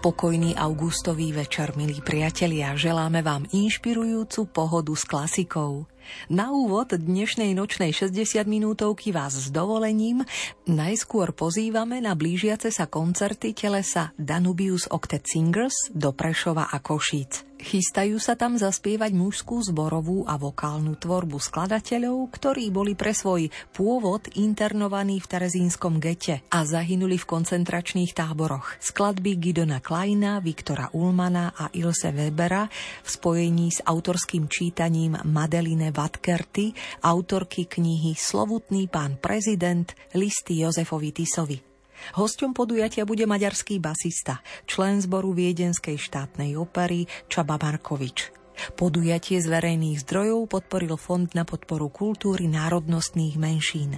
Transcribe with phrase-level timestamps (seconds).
[0.00, 5.84] Pokojný augustový večer, milí priatelia, želáme vám inšpirujúcu pohodu s klasikou.
[6.32, 10.24] Na úvod dnešnej nočnej 60 minútovky vás s dovolením
[10.64, 17.49] najskôr pozývame na blížiace sa koncerty telesa Danubius Octet Singers do Prešova a Košíc.
[17.60, 24.32] Chystajú sa tam zaspievať mužskú zborovú a vokálnu tvorbu skladateľov, ktorí boli pre svoj pôvod
[24.32, 28.80] internovaní v Terezínskom gete a zahynuli v koncentračných táboroch.
[28.80, 32.64] Skladby Gidona Kleina, Viktora Ulmana a Ilse Webera
[33.04, 36.72] v spojení s autorským čítaním Madeline Vatkerty,
[37.04, 41.69] autorky knihy Slovutný pán prezident, listy Jozefovi Tisovi.
[42.16, 48.34] Hosťom podujatia bude maďarský basista, člen zboru Viedenskej štátnej opery Čaba Markovič.
[48.76, 53.96] Podujatie z verejných zdrojov podporil Fond na podporu kultúry národnostných menšín.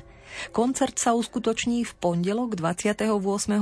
[0.48, 3.04] Koncert sa uskutoční v pondelok 28.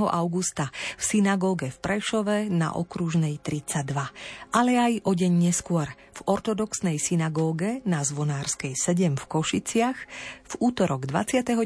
[0.07, 3.91] augusta v synagóge v Prešove na okružnej 32,
[4.55, 9.97] ale aj o deň neskôr v ortodoxnej synagóge na Zvonárskej 7 v Košiciach
[10.47, 11.59] v útorok 29.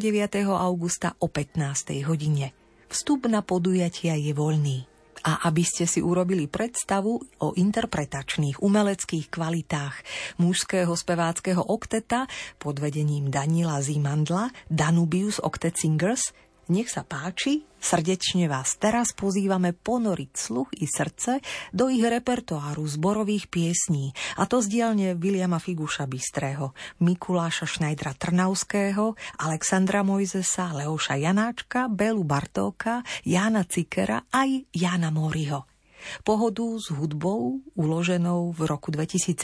[0.49, 2.01] augusta o 15.
[2.09, 2.64] hodine.
[2.89, 4.79] Vstup na podujatia je voľný.
[5.25, 9.95] A aby ste si urobili predstavu o interpretačných umeleckých kvalitách
[10.37, 12.29] mužského speváckého okteta
[12.61, 16.29] pod vedením Danila Zimandla Danubius Octet Singers–
[16.71, 23.51] nech sa páči, srdečne vás teraz pozývame ponoriť sluch i srdce do ich repertoáru zborových
[23.51, 31.91] piesní, a to z dielne Viliama Figuša Bystrého, Mikuláša Šnajdra Trnavského, Alexandra Mojzesa, Leoša Janáčka,
[31.91, 35.74] Belu Bartóka, Jána Cikera aj Jána Moriho.
[36.23, 39.35] Pohodu s hudbou, uloženou v roku 2017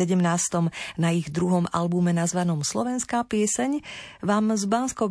[0.98, 3.82] na ich druhom albume nazvanom Slovenská pieseň,
[4.22, 5.08] vám z bansko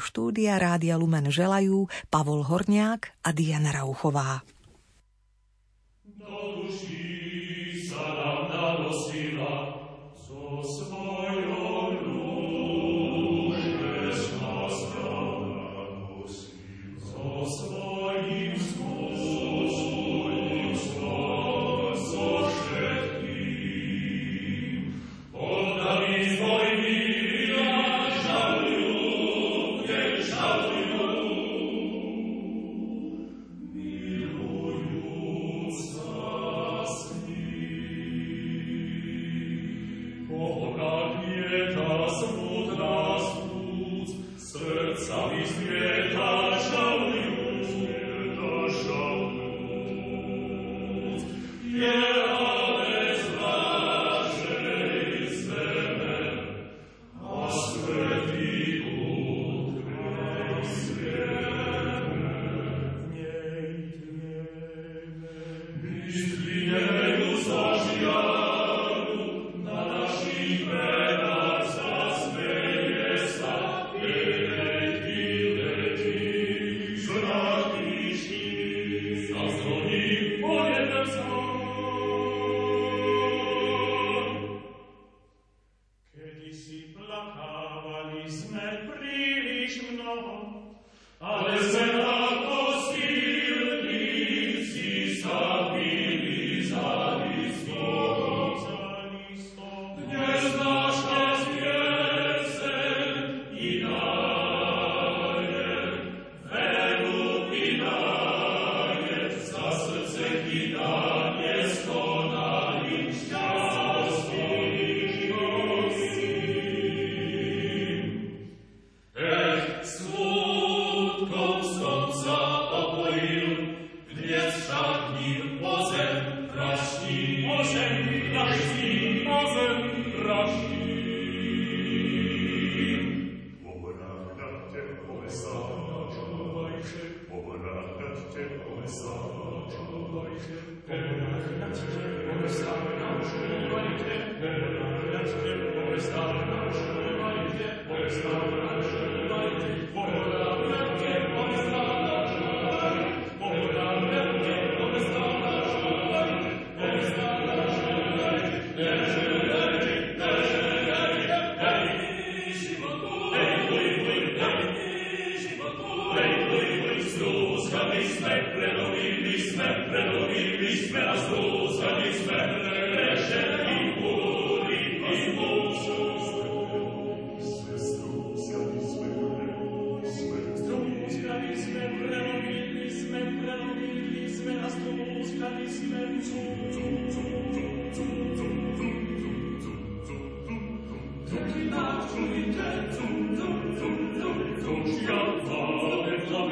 [0.00, 4.44] štúdia Rádia Lumen želajú Pavol Horniák a Diana Rauchová.
[6.16, 8.46] Do duší sa nám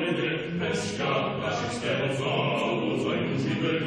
[0.04, 3.84] Benedetnesca, lasciați che lo so, lo so in uscito il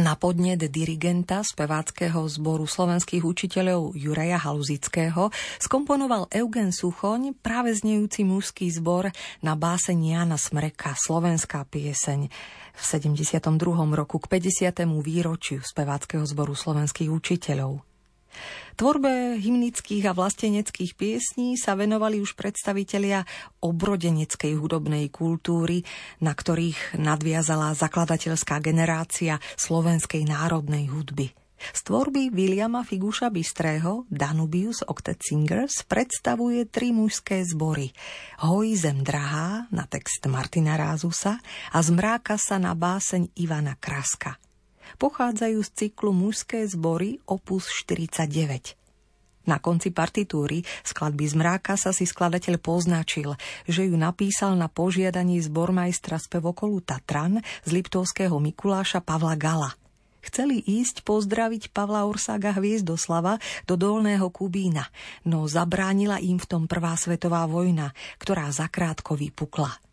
[0.00, 5.28] Na podnet dirigenta speváckého zboru slovenských učiteľov Juraja Haluzického
[5.60, 9.12] skomponoval Eugen Suchoň práve znejúci mužský zbor
[9.44, 12.32] na báseň Jana Smreka Slovenská pieseň
[12.72, 13.44] v 72.
[13.92, 14.88] roku k 50.
[15.04, 17.89] výročiu speváckého zboru slovenských učiteľov.
[18.78, 23.28] Tvorbe hymnických a vlasteneckých piesní sa venovali už predstavitelia
[23.60, 25.84] obrodeneckej hudobnej kultúry,
[26.24, 31.36] na ktorých nadviazala zakladateľská generácia slovenskej národnej hudby.
[31.60, 37.92] Z tvorby Williama Figuša Bystrého Danubius Octet Singers predstavuje tri mužské zbory.
[38.40, 41.36] Hoj zem drahá na text Martina Rázusa
[41.68, 44.40] a Zmráka sa na báseň Ivana Kraska
[45.00, 48.76] pochádzajú z cyklu Mužské zbory opus 49.
[49.48, 53.32] Na konci partitúry skladby z mráka sa si skladateľ poznačil,
[53.64, 59.72] že ju napísal na požiadaní zbormajstra spevokolu Tatran z Liptovského Mikuláša Pavla Gala.
[60.20, 64.84] Chceli ísť pozdraviť Pavla Orsága Hviezdoslava do Dolného Kubína,
[65.24, 69.89] no zabránila im v tom prvá svetová vojna, ktorá zakrátko vypukla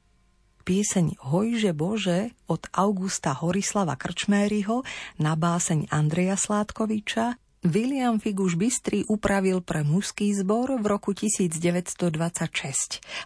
[0.67, 4.83] pieseň Hojže Bože od Augusta Horislava Krčméryho
[5.15, 12.03] na báseň Andreja Sládkoviča William Figuš Bystry upravil pre mužský zbor v roku 1926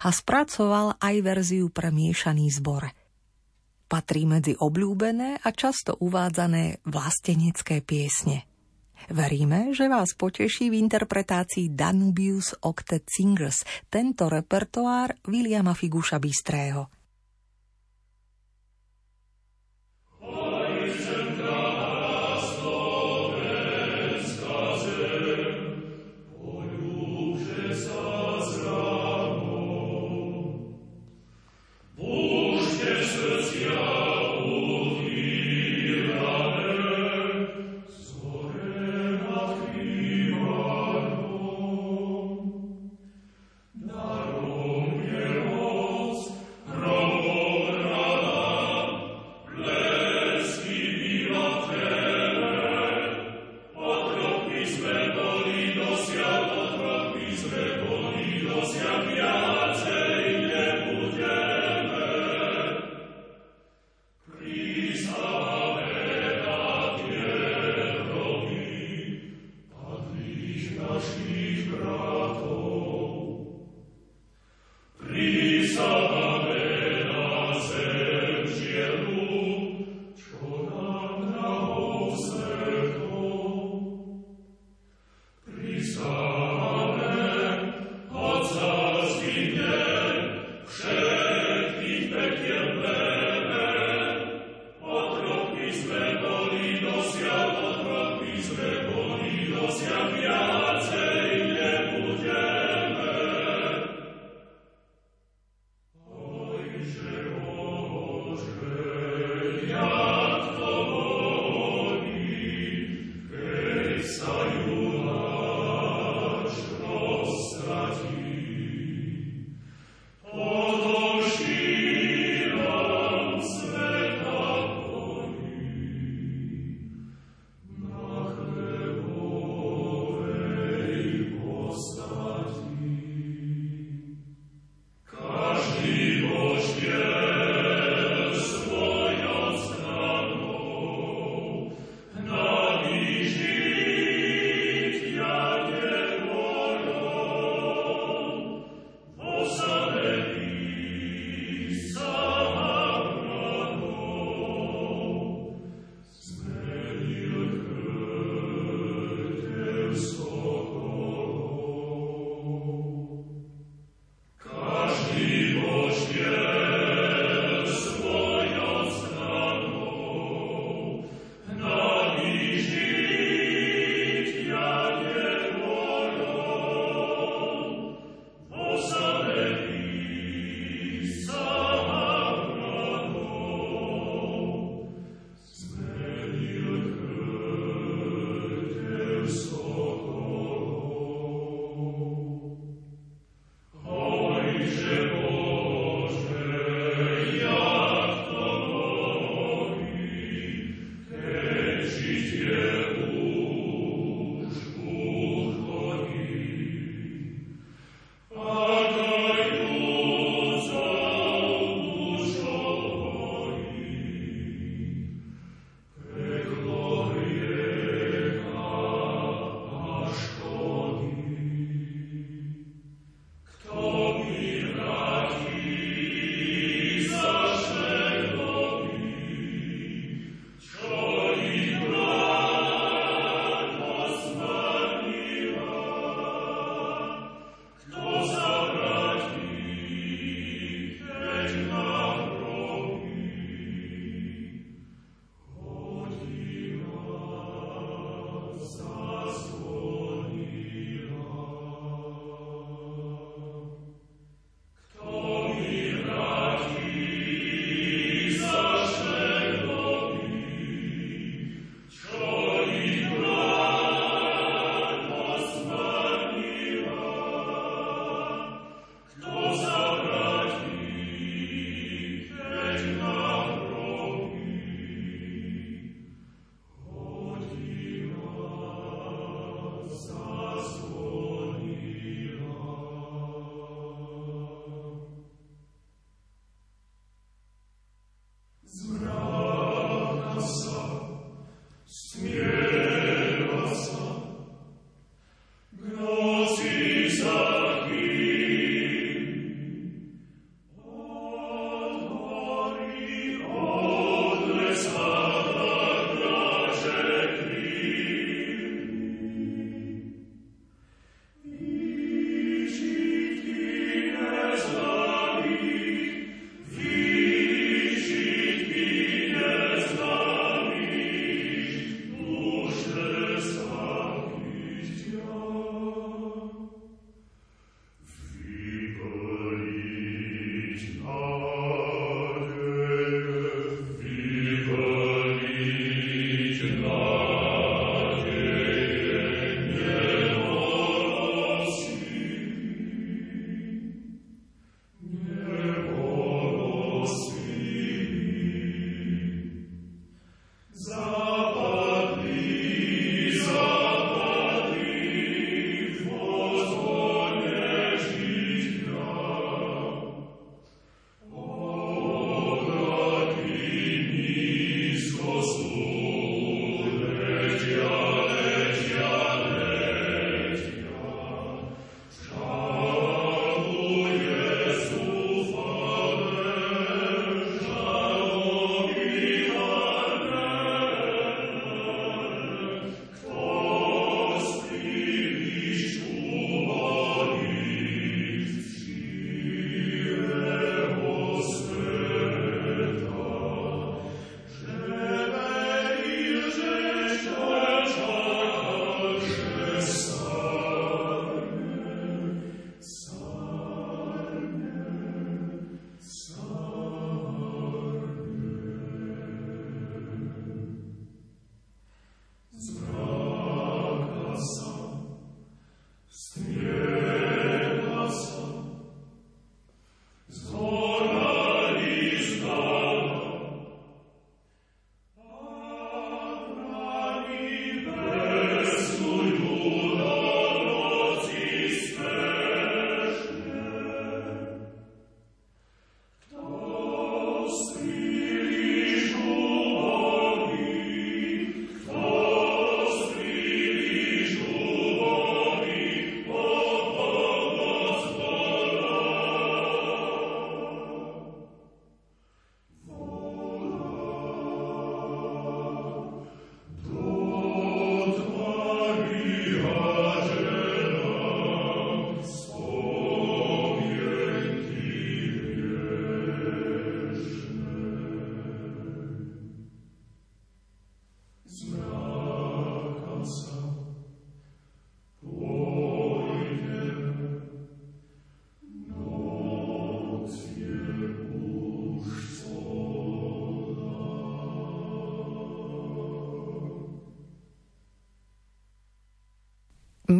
[0.06, 2.94] a spracoval aj verziu pre miešaný zbor.
[3.90, 8.46] Patrí medzi obľúbené a často uvádzané vlastenecké piesne.
[9.10, 17.01] Veríme, že vás poteší v interpretácii Danubius Octet Singers tento repertoár Williama Figuša Bystrého.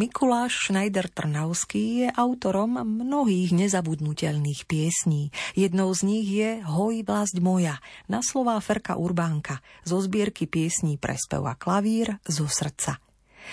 [0.02, 5.30] Mikuláš Schneider-Trnavský je autorom mnohých nezabudnutelných piesní.
[5.54, 7.78] Jednou z nich je Hoj vlast moja,
[8.10, 12.98] na slová Ferka Urbánka, zo zbierky piesní pre spev a klavír zo srdca.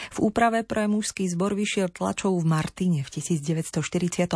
[0.10, 4.34] V úprave pre mužský zbor vyšiel tlačov v Martine v 1941.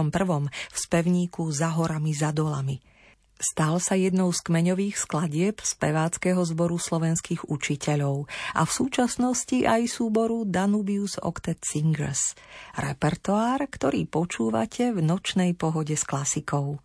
[0.53, 2.77] v spevníku Za horami, za dolami–
[3.43, 10.47] Stal sa jednou z kmeňových skladieb speváckého zboru slovenských učiteľov a v súčasnosti aj súboru
[10.47, 12.39] Danubius Octet Singers.
[12.79, 16.79] Repertoár, ktorý počúvate v nočnej pohode s klasikou.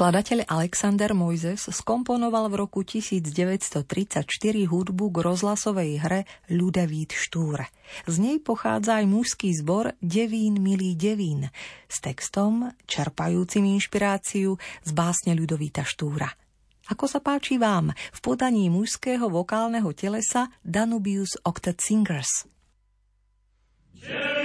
[0.00, 4.24] Skladateľ Alexander Mojzes skomponoval v roku 1934
[4.64, 7.68] hudbu k rozhlasovej hre Ludevít Štúr.
[8.08, 11.52] Z nej pochádza aj mužský zbor Devín milý Devín
[11.84, 16.32] s textom čerpajúcim inšpiráciu z básne Ľudovíta Štúra.
[16.88, 22.48] Ako sa páči vám v podaní mužského vokálneho telesa Danubius Octet Singers?
[24.00, 24.39] Devín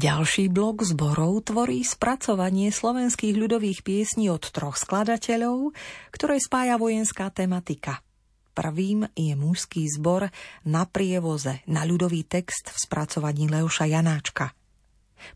[0.00, 5.76] Ďalší blok zborov tvorí spracovanie slovenských ľudových piesní od troch skladateľov,
[6.08, 8.00] ktoré spája vojenská tematika.
[8.56, 10.32] Prvým je mužský zbor
[10.64, 14.56] na prievoze na ľudový text v spracovaní Leoša Janáčka.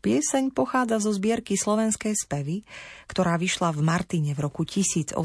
[0.00, 2.64] Pieseň pochádza zo zbierky Slovenskej spevy,
[3.04, 5.20] ktorá vyšla v Martine v roku 1880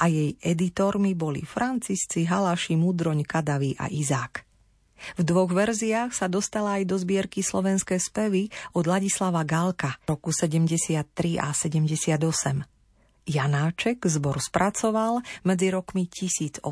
[0.00, 4.48] a jej editormi boli Francisci, Halaši, Mudroň, Kadaví a Izák.
[5.16, 11.06] V dvoch verziách sa dostala aj do zbierky slovenské spevy od Ladislava Galka roku 73
[11.40, 12.80] a 78.
[13.30, 16.64] Janáček zbor spracoval medzi rokmi 1880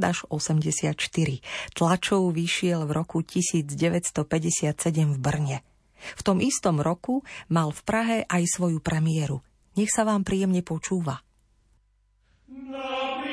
[0.00, 0.96] až 84.
[1.76, 4.18] Tlačov vyšiel v roku 1957
[5.14, 5.58] v Brne.
[6.16, 9.44] V tom istom roku mal v Prahe aj svoju premiéru.
[9.76, 11.22] Nech sa vám príjemne počúva.
[12.50, 13.29] Dobrý.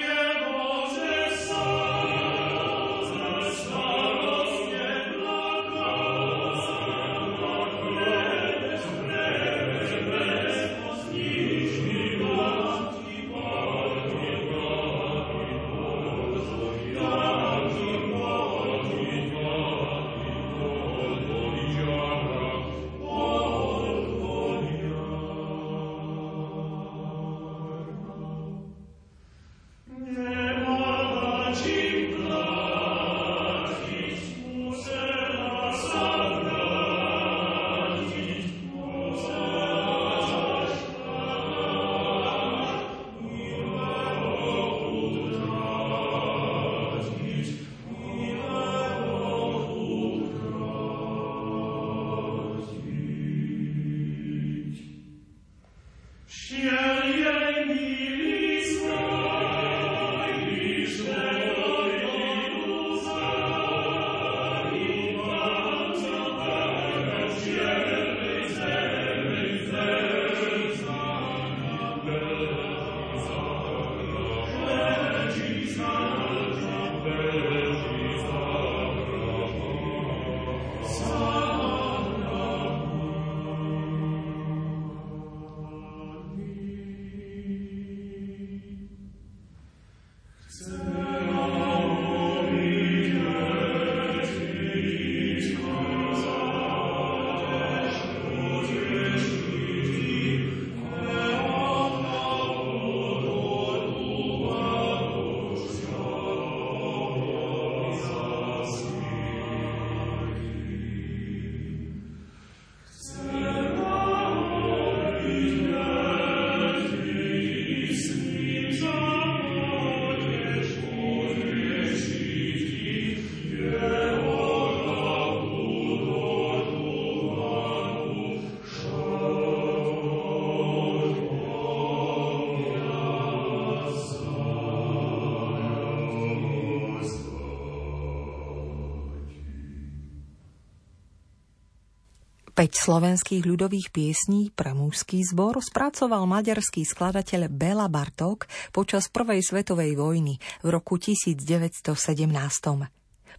[142.57, 149.93] 5 slovenských ľudových piesní pre mužský zbor spracoval maďarský skladateľ Bela Bartok počas Prvej svetovej
[149.93, 151.85] vojny v roku 1917.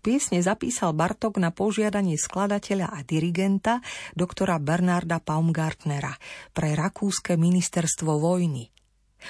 [0.07, 3.83] Piesne zapísal Bartok na požiadanie skladateľa a dirigenta
[4.14, 6.14] doktora Bernarda Paumgartnera
[6.54, 8.70] pre Rakúske ministerstvo vojny.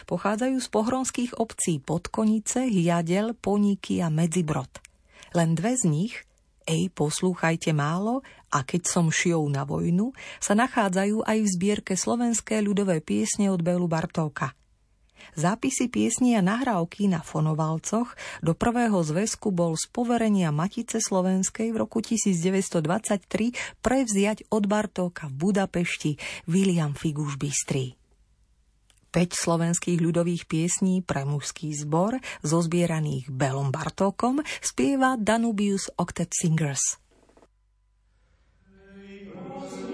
[0.04, 4.84] Pochádzajú z pohronských obcí Podkonice, Hiadel, Poníky a Medzibrod.
[5.32, 6.28] Len dve z nich,
[6.68, 12.60] Ej, poslúchajte málo a keď som šiou na vojnu, sa nachádzajú aj v zbierke slovenské
[12.64, 14.56] ľudové piesne od Belu Bartóka.
[15.38, 21.76] Zápisy piesní a nahrávky na fonovalcoch do prvého zväzku bol z poverenia Matice Slovenskej v
[21.76, 26.12] roku 1923 prevziať od Bartóka v Budapešti
[26.48, 27.94] William Figuš Bystrý.
[29.08, 37.00] 5 slovenských ľudových piesní pre mužský zbor, zozbieraných Belom Bartókom, spieva Danubius Octet Singers.
[39.34, 39.87] Jesus.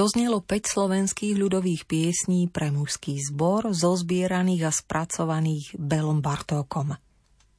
[0.00, 6.96] Doznelo 5 slovenských ľudových piesní pre mužský zbor, zozbieraných a spracovaných Belom Bartókom.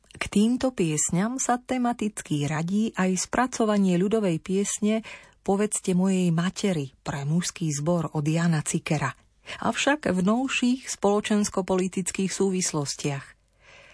[0.09, 5.05] K týmto piesňam sa tematicky radí aj spracovanie ľudovej piesne
[5.45, 9.13] Povedzte mojej materi pre mužský zbor od Jana Cikera,
[9.61, 13.25] avšak v novších spoločensko-politických súvislostiach.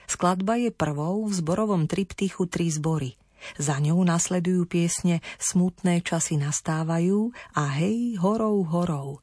[0.08, 3.12] Skladba je prvou v zborovom triptychu Tri zbory–
[3.58, 9.22] za ňou nasledujú piesne Smutné časy nastávajú a Hej, horou, horou.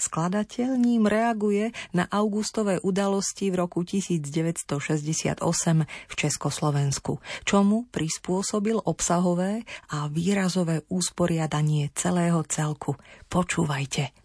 [0.00, 5.44] Skladateľ ním reaguje na augustové udalosti v roku 1968
[5.84, 12.96] v Československu, čomu prispôsobil obsahové a výrazové usporiadanie celého celku.
[13.28, 14.19] Počúvajte.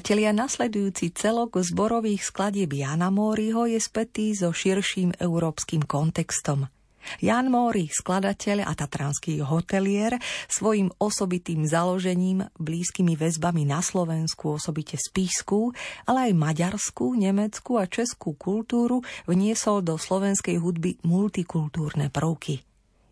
[0.00, 6.72] Priatelia, nasledujúci celok zborových skladieb Jana Móriho je spätý so širším európskym kontextom–
[7.20, 10.16] Jan Móri, skladateľ a tatranský hotelier,
[10.48, 15.76] svojim osobitým založením, blízkymi väzbami na Slovensku, osobite Spísku,
[16.08, 22.64] ale aj maďarskú, nemeckú a českú kultúru vniesol do slovenskej hudby multikultúrne prvky.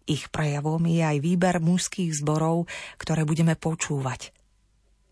[0.08, 2.64] Ich prejavom je aj výber mužských zborov,
[2.96, 4.37] ktoré budeme počúvať.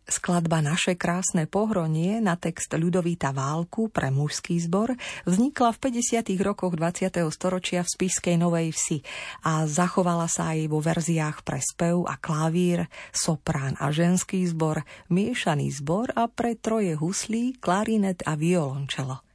[0.07, 4.95] Skladba Naše krásne pohronie na text Ľudovíta Válku pre mužský zbor
[5.27, 6.31] vznikla v 50.
[6.47, 7.11] rokoch 20.
[7.35, 9.03] storočia v Spišskej Novej Vsi
[9.43, 15.75] a zachovala sa aj vo verziách pre spev a klavír, soprán a ženský zbor, miešaný
[15.75, 19.26] zbor a pre troje huslí, klarinet a violončelo.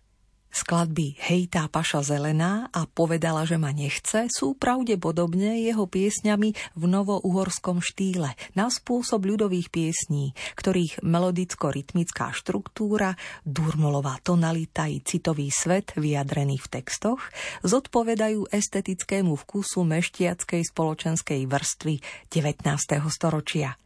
[0.51, 6.83] Skladby Hej tá paša zelená a Povedala, že ma nechce sú pravdepodobne jeho piesňami v
[6.91, 13.15] novouhorskom štýle na spôsob ľudových piesní, ktorých melodicko-rytmická štruktúra,
[13.47, 17.31] durmolová tonalita i citový svet vyjadrený v textoch
[17.63, 21.95] zodpovedajú estetickému vkusu meštiackej spoločenskej vrstvy
[22.27, 22.67] 19.
[23.07, 23.79] storočia.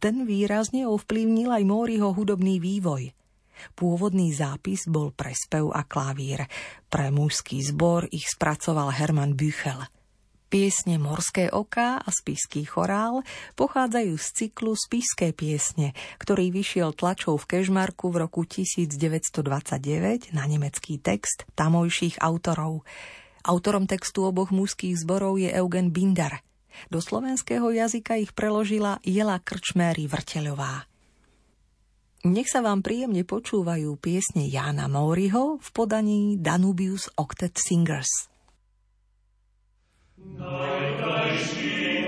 [0.00, 3.12] Ten výrazne ovplyvnil aj Móriho hudobný vývoj–
[3.74, 6.46] Pôvodný zápis bol pre spev a klavír.
[6.88, 9.78] Pre mužský zbor ich spracoval Hermann Büchel.
[10.48, 13.20] Piesne Morské oká a Spiský chorál
[13.52, 20.96] pochádzajú z cyklu Spiské piesne, ktorý vyšiel tlačou v Kežmarku v roku 1929 na nemecký
[21.04, 22.80] text tamojších autorov.
[23.44, 26.40] Autorom textu oboch mužských zborov je Eugen Binder.
[26.88, 30.88] Do slovenského jazyka ich preložila Jela Krčméry Vrteľová.
[32.26, 38.26] Nech sa vám príjemne počúvajú piesne Jána Móriho v podaní Danubius Octet Singers.
[40.18, 42.07] Najkrajší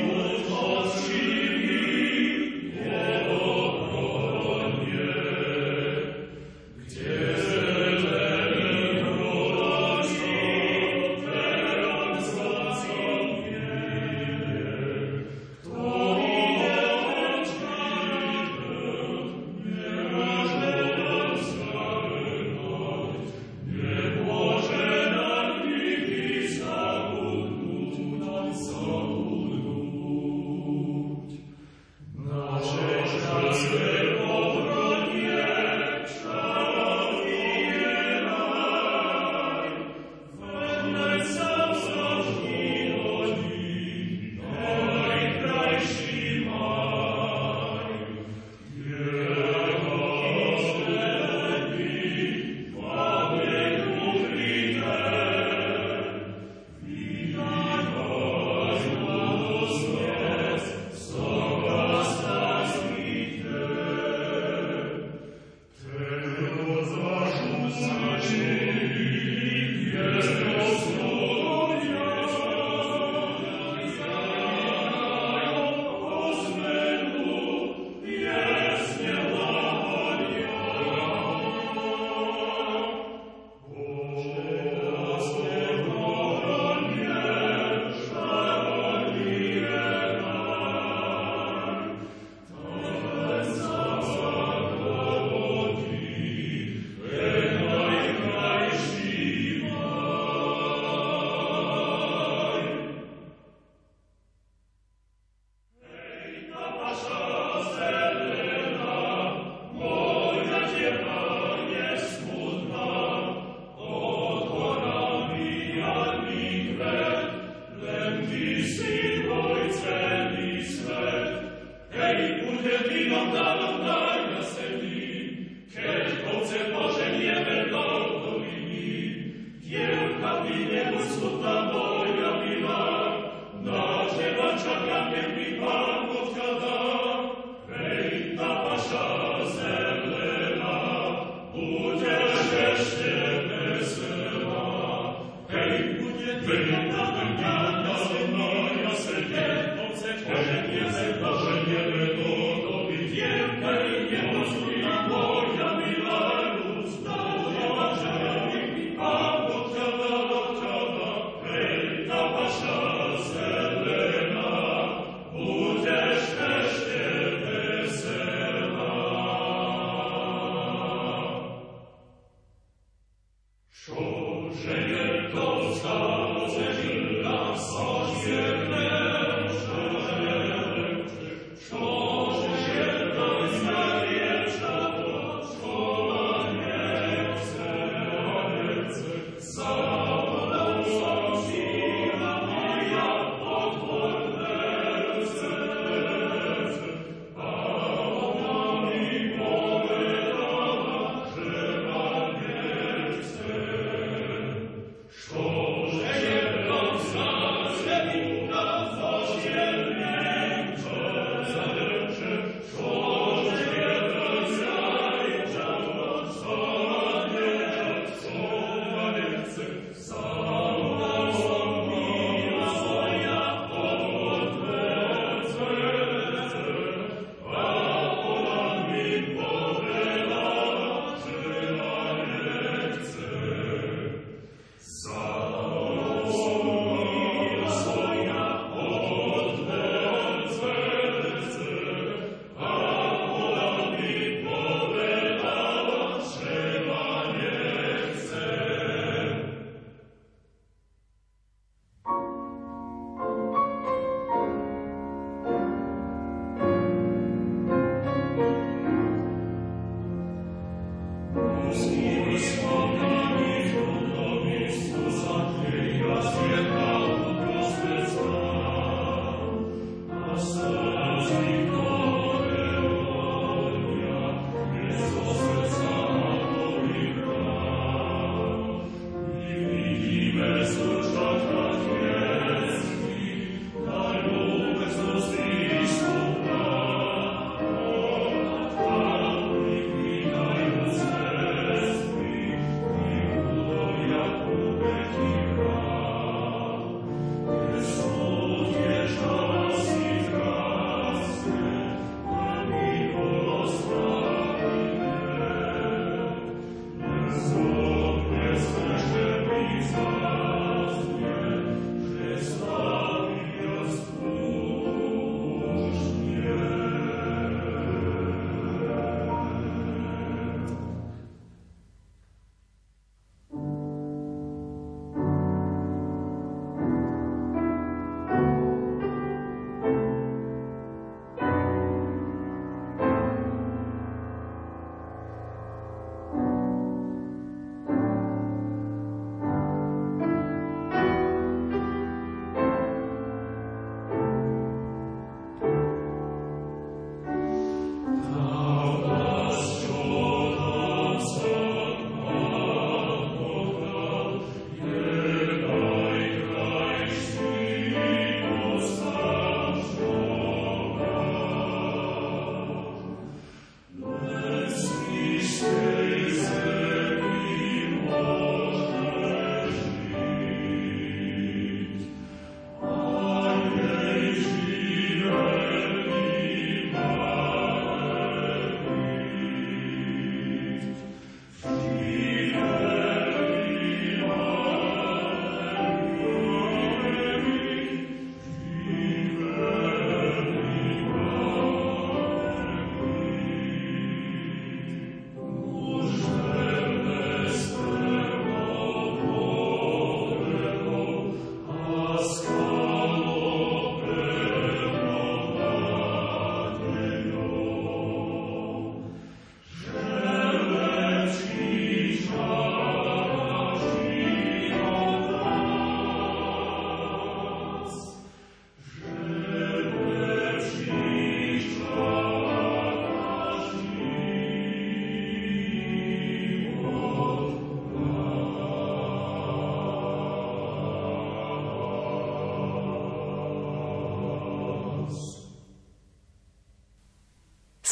[151.22, 151.49] Amen.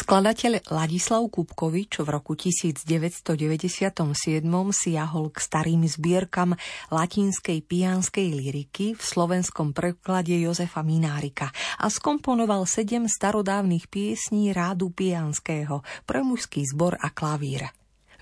[0.09, 2.89] Skladateľ Ladislav Kupkovič v roku 1997
[4.73, 6.57] siahol k starým zbierkam
[6.89, 15.85] latinskej pijanskej liriky v slovenskom preklade Jozefa Minárika a skomponoval sedem starodávnych piesní rádu pijanského
[16.09, 17.69] pre mužský zbor a klavír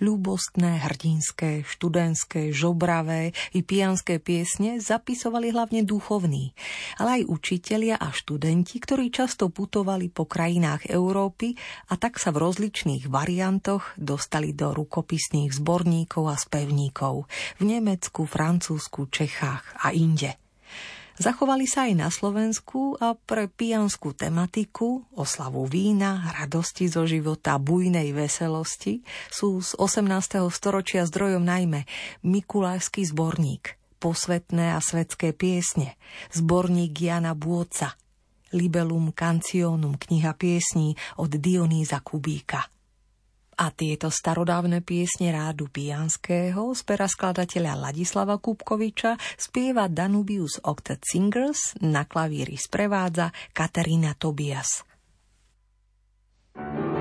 [0.00, 6.52] ľúbostné, hrdinské, študentské, žobravé i pijanské piesne zapisovali hlavne duchovní,
[7.00, 11.56] ale aj učitelia a študenti, ktorí často putovali po krajinách Európy
[11.90, 17.28] a tak sa v rozličných variantoch dostali do rukopisných zborníkov a spevníkov
[17.58, 20.45] v Nemecku, Francúzsku, Čechách a inde.
[21.16, 28.12] Zachovali sa aj na Slovensku a pre pijanskú tematiku, oslavu vína, radosti zo života, bujnej
[28.12, 29.00] veselosti
[29.32, 30.44] sú z 18.
[30.52, 31.88] storočia zdrojom najmä
[32.20, 35.96] Mikulášsky zborník, posvetné a svetské piesne,
[36.36, 37.96] zborník Jana Bôca,
[38.52, 42.68] Libelum Cancionum, kniha piesní od Dionýza Kubíka–
[43.56, 51.80] a tieto starodávne piesne rádu Pijanského z pera skladateľa Ladislava Kupkoviča spieva Danubius Octet Singers,
[51.80, 54.84] na klavíri sprevádza Katarína Tobias.
[56.56, 56.95] thank you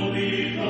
[0.00, 0.69] holy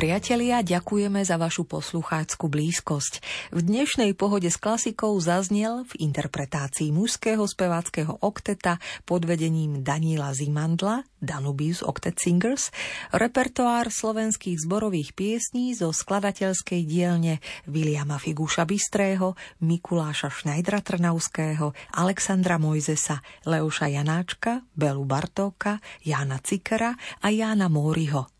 [0.00, 3.20] priatelia, ďakujeme za vašu poslucháckú blízkosť.
[3.52, 11.04] V dnešnej pohode s klasikou zaznel v interpretácii mužského speváckého okteta pod vedením Daniela Zimandla,
[11.20, 12.72] Danubius Octet Singers,
[13.12, 23.20] repertoár slovenských zborových piesní zo skladateľskej dielne Viliama Figuša Bystrého, Mikuláša Šnajdra Trnavského, Alexandra Mojzesa,
[23.44, 28.39] Leuša Janáčka, Belu Bartóka, Jána Cikera a Jána Móriho.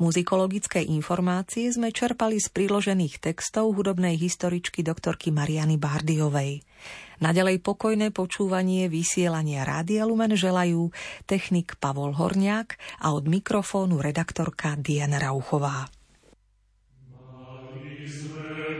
[0.00, 6.62] Muzikologické informácie sme čerpali z priložených textov hudobnej historičky doktorky Mariany Bardiovej.
[7.16, 10.92] Naďalej pokojné počúvanie vysielania Rádia Lumen želajú
[11.24, 15.88] technik Pavol Horniak a od mikrofónu redaktorka Diana Rauchová.
[17.16, 18.76] Mali sme